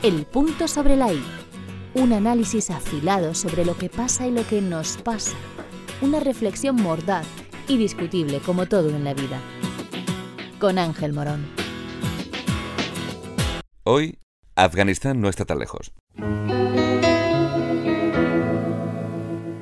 [0.00, 1.20] El punto sobre la I.
[1.94, 5.36] Un análisis afilado sobre lo que pasa y lo que nos pasa.
[6.00, 7.26] Una reflexión mordaz
[7.66, 9.40] y discutible como todo en la vida.
[10.60, 11.44] Con Ángel Morón.
[13.82, 14.18] Hoy,
[14.54, 15.92] Afganistán no está tan lejos.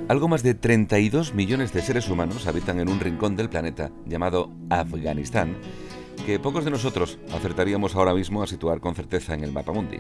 [0.08, 4.52] Algo más de 32 millones de seres humanos habitan en un rincón del planeta llamado
[4.68, 5.56] Afganistán,
[6.24, 9.98] que pocos de nosotros acertaríamos ahora mismo a situar con certeza en el mapa mundi.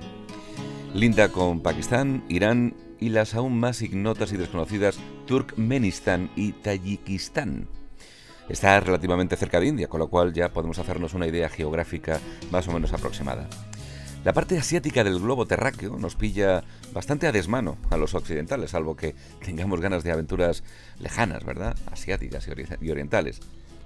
[0.94, 7.68] Linda con Pakistán, Irán y las aún más ignotas y desconocidas Turkmenistán y Tayikistán.
[8.48, 12.20] Está relativamente cerca de India, con lo cual ya podemos hacernos una idea geográfica
[12.50, 13.48] más o menos aproximada.
[14.24, 18.96] La parte asiática del globo terráqueo nos pilla bastante a desmano a los occidentales, salvo
[18.96, 19.14] que
[19.44, 20.64] tengamos ganas de aventuras
[20.98, 21.76] lejanas, ¿verdad?
[21.92, 22.48] Asiáticas
[22.80, 23.40] y orientales.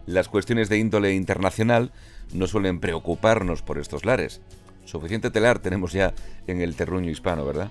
[0.07, 1.93] Las cuestiones de índole internacional
[2.33, 4.41] no suelen preocuparnos por estos lares.
[4.85, 6.15] Suficiente telar tenemos ya
[6.47, 7.71] en el terruño hispano, ¿verdad?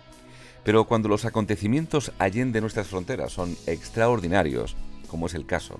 [0.63, 4.75] Pero cuando los acontecimientos allende nuestras fronteras son extraordinarios,
[5.07, 5.79] como es el caso,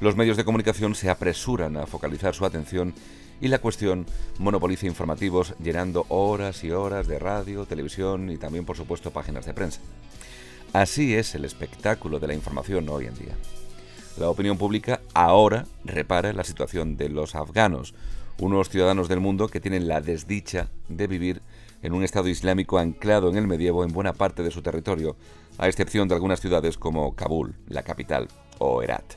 [0.00, 2.94] los medios de comunicación se apresuran a focalizar su atención
[3.40, 4.06] y la cuestión
[4.38, 9.54] monopoliza informativos llenando horas y horas de radio, televisión y también por supuesto páginas de
[9.54, 9.80] prensa.
[10.72, 13.34] Así es el espectáculo de la información hoy en día.
[14.20, 17.94] La opinión pública ahora repara la situación de los afganos,
[18.38, 21.40] unos ciudadanos del mundo que tienen la desdicha de vivir
[21.80, 25.16] en un Estado islámico anclado en el medievo en buena parte de su territorio,
[25.56, 29.14] a excepción de algunas ciudades como Kabul, la capital, o Herat.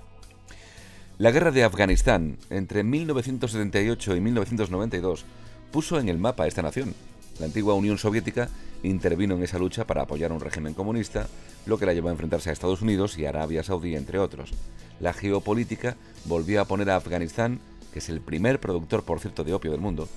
[1.18, 5.26] La guerra de Afganistán entre 1978 y 1992
[5.74, 6.96] puso en el mapa esta nación.
[7.40, 8.50] La antigua Unión Soviética
[8.84, 11.28] intervino en esa lucha para apoyar un régimen comunista,
[11.66, 14.52] lo que la llevó a enfrentarse a Estados Unidos y Arabia Saudí, entre otros.
[15.00, 17.60] La geopolítica volvió a poner a Afganistán,
[17.92, 20.08] que es el primer productor, por cierto, de opio del mundo,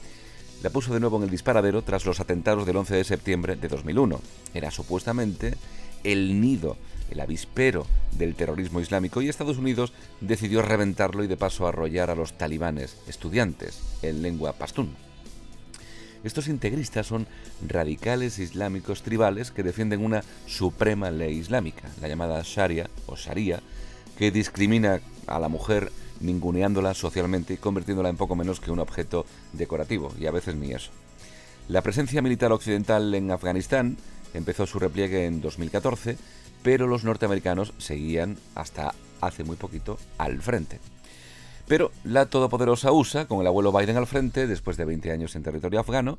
[0.62, 3.68] la puso de nuevo en el disparadero tras los atentados del 11 de septiembre de
[3.68, 4.20] 2001.
[4.54, 5.54] Era supuestamente
[6.02, 6.76] el nido
[7.10, 12.14] el avispero del terrorismo islámico y Estados Unidos decidió reventarlo y de paso arrollar a
[12.14, 15.05] los talibanes, estudiantes, en lengua pastún.
[16.24, 17.26] Estos integristas son
[17.66, 23.60] radicales islámicos tribales que defienden una suprema ley islámica, la llamada Sharia o Sharia,
[24.18, 29.26] que discrimina a la mujer ninguneándola socialmente y convirtiéndola en poco menos que un objeto
[29.52, 30.90] decorativo, y a veces ni eso.
[31.68, 33.96] La presencia militar occidental en Afganistán
[34.34, 36.16] empezó su repliegue en 2014
[36.66, 40.80] pero los norteamericanos seguían hasta hace muy poquito al frente.
[41.66, 45.42] Pero la todopoderosa USA, con el abuelo Biden al frente, después de 20 años en
[45.42, 46.18] territorio afgano,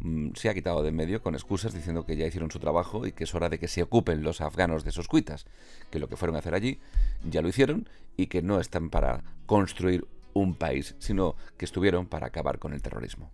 [0.00, 3.06] mm, se ha quitado de en medio con excusas diciendo que ya hicieron su trabajo
[3.06, 5.46] y que es hora de que se ocupen los afganos de sus cuitas,
[5.90, 6.78] que lo que fueron a hacer allí
[7.24, 7.88] ya lo hicieron
[8.18, 12.82] y que no están para construir un país, sino que estuvieron para acabar con el
[12.82, 13.30] terrorismo.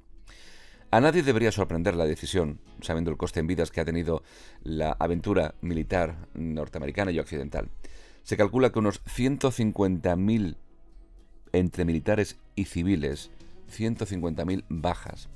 [0.92, 4.22] A nadie debería sorprender la decisión, sabiendo el coste en vidas que ha tenido
[4.62, 7.70] la aventura militar norteamericana y occidental.
[8.22, 10.56] Se calcula que unos 150.000
[11.53, 13.31] entre militares y civiles,
[13.77, 15.29] 150.000 bajas.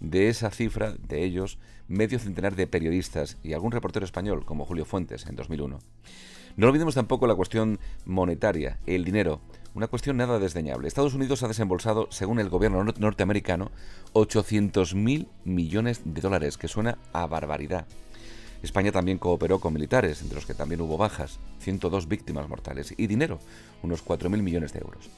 [0.00, 4.84] De esa cifra, de ellos, medio centenar de periodistas y algún reportero español, como Julio
[4.84, 5.78] Fuentes, en 2001.
[6.56, 9.40] No olvidemos tampoco la cuestión monetaria, el dinero,
[9.74, 10.88] una cuestión nada desdeñable.
[10.88, 13.70] Estados Unidos ha desembolsado, según el gobierno norteamericano,
[14.14, 17.86] 800.000 millones de dólares, que suena a barbaridad.
[18.62, 23.06] España también cooperó con militares, entre los que también hubo bajas, 102 víctimas mortales, y
[23.06, 23.38] dinero,
[23.82, 25.10] unos 4.000 millones de euros.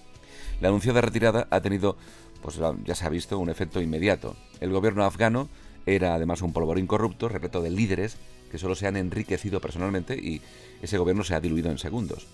[0.61, 1.97] La anunciada retirada ha tenido,
[2.43, 4.37] pues ya se ha visto, un efecto inmediato.
[4.61, 5.49] El gobierno afgano
[5.87, 8.17] era además un polvorín corrupto, repleto de líderes
[8.51, 10.43] que solo se han enriquecido personalmente y
[10.83, 12.27] ese gobierno se ha diluido en segundos.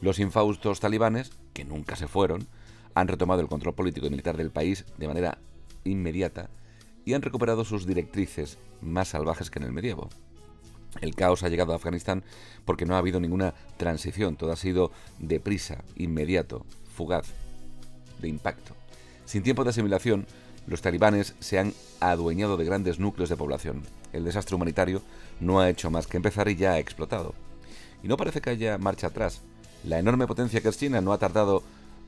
[0.00, 2.48] Los infaustos talibanes, que nunca se fueron,
[2.94, 5.38] han retomado el control político y militar del país de manera
[5.84, 6.50] inmediata
[7.04, 10.08] y han recuperado sus directrices más salvajes que en el medievo.
[11.00, 12.24] El caos ha llegado a Afganistán
[12.64, 17.32] porque no ha habido ninguna transición, todo ha sido deprisa, inmediato, fugaz,
[18.20, 18.74] de impacto.
[19.24, 20.26] Sin tiempo de asimilación,
[20.66, 23.82] los talibanes se han adueñado de grandes núcleos de población.
[24.12, 25.02] El desastre humanitario
[25.40, 27.34] no ha hecho más que empezar y ya ha explotado.
[28.02, 29.40] Y no parece que haya marcha atrás.
[29.84, 31.62] La enorme potencia que es China no ha tardado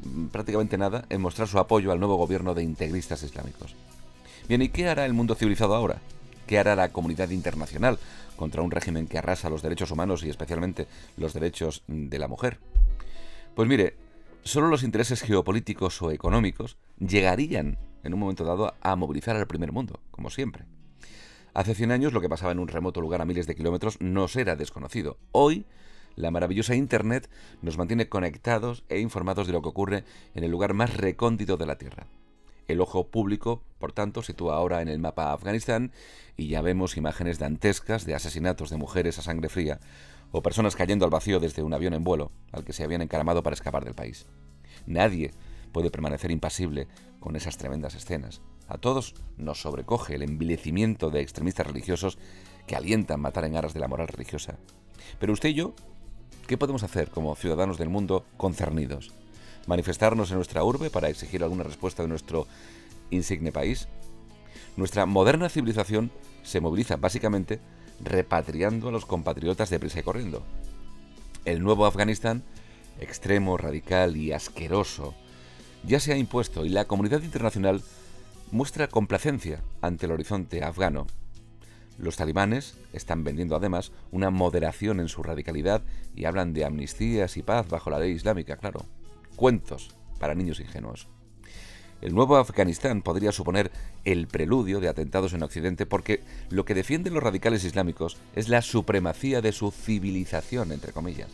[0.05, 3.75] mm, prácticamente nada en mostrar su apoyo al nuevo gobierno de integristas islámicos.
[4.49, 6.01] Bien, ¿y qué hará el mundo civilizado ahora?
[6.47, 7.99] ¿Qué hará la comunidad internacional
[8.37, 10.87] contra un régimen que arrasa los derechos humanos y especialmente
[11.17, 12.59] los derechos de la mujer?
[13.55, 13.95] Pues mire,
[14.45, 19.73] solo los intereses geopolíticos o económicos llegarían en un momento dado a movilizar al primer
[19.73, 20.65] mundo, como siempre.
[21.55, 24.37] Hace 100 años lo que pasaba en un remoto lugar a miles de kilómetros nos
[24.37, 25.19] era desconocido.
[25.33, 25.67] Hoy,
[26.17, 27.29] la maravillosa Internet
[27.61, 30.05] nos mantiene conectados e informados de lo que ocurre
[30.35, 32.07] en el lugar más recóndito de la Tierra.
[32.69, 35.93] El ojo público Por tanto, sitúa ahora en el mapa Afganistán
[36.37, 39.81] y ya vemos imágenes dantescas de asesinatos de mujeres a sangre fría
[40.33, 43.43] o personas cayendo al vacío desde un avión en vuelo al que se habían encaramado
[43.43, 44.27] para escapar del país.
[44.87, 45.33] Nadie
[45.73, 46.89] puede permanecer impasible
[47.21, 48.41] con esas tremendas escenas.
[48.67, 52.19] A todos nos sobrecoge el envilecimiento de extremistas religiosos
[52.67, 54.57] que alientan matar en aras de la moral religiosa.
[55.19, 55.75] Pero usted y yo,
[56.47, 59.13] ¿qué podemos hacer como ciudadanos del mundo concernidos?
[59.67, 62.47] ¿Manifestarnos en nuestra urbe para exigir alguna respuesta de nuestro
[63.11, 63.89] insigne país?
[64.77, 66.11] Nuestra moderna civilización
[66.43, 67.61] se moviliza básicamente
[68.03, 70.43] repatriando a los compatriotas de prisa y corriendo.
[71.45, 72.43] El nuevo Afganistán,
[73.01, 75.15] extremo, radical y asqueroso,
[75.85, 77.83] ya se ha impuesto y la comunidad internacional
[78.51, 81.07] muestra complacencia ante el horizonte afgano.
[81.99, 85.83] Los talibanes están vendiendo además una moderación en su radicalidad
[86.15, 88.85] y hablan de amnistías y paz bajo la ley islámica, claro.
[89.37, 91.09] Cuentos para niños ingenuos.
[92.03, 93.71] El nuevo Afganistán podría suponer
[94.05, 96.21] el preludio de atentados en Occidente porque
[96.51, 101.29] lo que defienden los radicales islámicos es la supremacía de su civilización, entre comillas.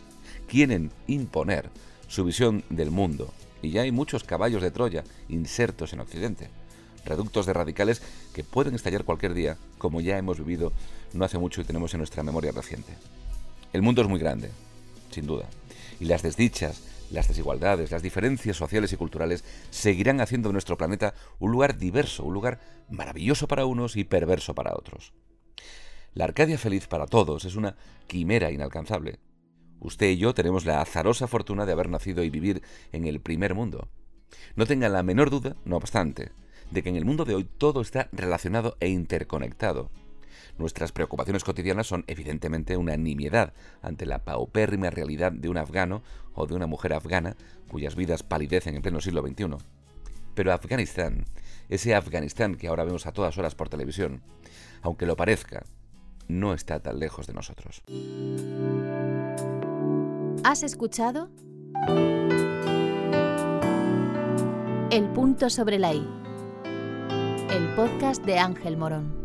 [0.47, 1.71] Quieren imponer
[2.07, 3.33] su visión del mundo
[3.63, 6.51] y ya hay muchos caballos de Troya insertos en Occidente.
[7.07, 8.03] Reductos de radicales
[8.35, 10.73] que pueden estallar cualquier día, como ya hemos vivido
[11.15, 12.93] no hace mucho y tenemos en nuestra memoria reciente.
[13.73, 14.51] El mundo es muy grande,
[15.11, 15.47] sin duda,
[15.99, 21.15] y las desdichas, las desigualdades, las diferencias sociales y culturales seguirán haciendo de nuestro planeta
[21.39, 22.61] un lugar diverso, un lugar
[22.91, 25.13] maravilloso para unos y perverso para otros.
[26.15, 27.77] La Arcadia feliz para todos es una
[28.07, 29.21] quimera inalcanzable.
[29.81, 32.63] Usted y yo tenemos la azarosa fortuna de haber nacido y vivir
[32.93, 33.89] en el primer mundo.
[34.57, 36.33] No tenga la menor duda, no obstante,
[36.71, 39.91] de que en el mundo de hoy todo está relacionado e interconectado.
[40.59, 43.53] Nuestras preocupaciones cotidianas son evidentemente una nimiedad
[43.83, 46.03] ante la paupérrima realidad de un afgano
[46.35, 47.37] o de una mujer afgana
[47.69, 49.57] cuyas vidas palidecen en pleno siglo XXI.
[50.35, 51.25] Pero Afganistán,
[51.69, 54.23] ese Afganistán que ahora vemos a todas horas por televisión,
[54.83, 55.65] aunque lo parezca,
[56.29, 57.83] no está tan lejos de nosotros.
[60.45, 61.31] ¿Has escuchado?
[64.91, 66.07] El punto sobre la I.
[67.51, 69.18] El podcast de Ángel Morón.